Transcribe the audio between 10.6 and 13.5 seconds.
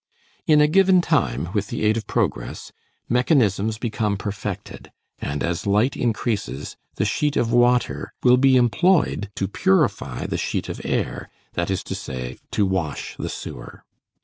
of air; that is to say, to wash the